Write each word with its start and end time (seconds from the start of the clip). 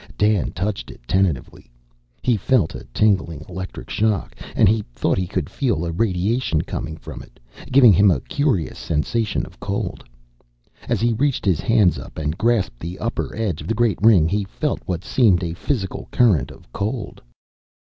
Dan 0.17 0.49
touched 0.51 0.89
it 0.89 0.99
tentatively. 1.07 1.69
He 2.23 2.35
felt 2.35 2.73
a 2.73 2.85
tingling 2.85 3.45
electric 3.47 3.87
shock. 3.91 4.35
And 4.55 4.67
he 4.67 4.81
thought 4.95 5.19
he 5.19 5.27
could 5.27 5.47
feel 5.47 5.85
a 5.85 5.91
radiation 5.91 6.61
coming 6.63 6.97
from 6.97 7.21
it, 7.21 7.39
giving 7.71 7.93
him 7.93 8.09
a 8.09 8.19
curious 8.21 8.79
sensation 8.79 9.45
of 9.45 9.59
cold. 9.59 10.03
As 10.89 11.01
he 11.01 11.13
reached 11.13 11.45
his 11.45 11.59
hands 11.59 11.99
up 11.99 12.17
and 12.17 12.35
grasped 12.35 12.79
the 12.79 12.97
upper 12.97 13.35
edge 13.35 13.61
of 13.61 13.67
the 13.67 13.75
great 13.75 13.99
ring, 14.01 14.27
he 14.27 14.43
felt 14.43 14.81
what 14.87 15.03
seemed 15.03 15.43
a 15.43 15.53
physical 15.53 16.07
current 16.09 16.49
of 16.49 16.73
cold. 16.73 17.21